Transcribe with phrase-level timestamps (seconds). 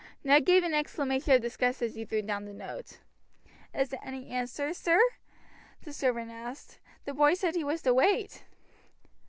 [0.23, 3.01] Ned gave an exclamation of disgust as he threw down the note.
[3.71, 4.99] "Is there any answer, sir?"
[5.83, 6.79] the servant asked.
[7.05, 8.43] "The boy said he was to wait."